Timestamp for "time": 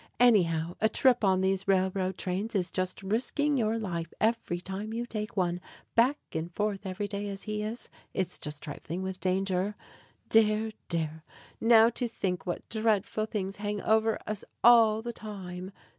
4.59-4.93, 15.13-15.71